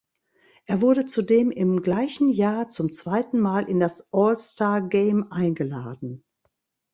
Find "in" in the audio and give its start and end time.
3.69-3.79